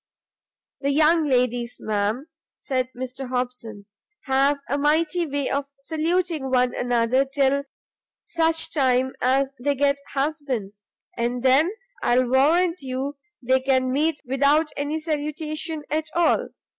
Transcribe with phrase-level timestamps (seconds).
[0.79, 2.25] "The young ladies, ma'am,"
[2.57, 3.85] said Mr Hobson,
[4.23, 7.65] "have a mighty way of saluting one another till
[8.25, 10.85] such time as they get husbands:
[11.15, 11.69] and then
[12.01, 16.47] I'll warrant you they can meet without any salutation at all.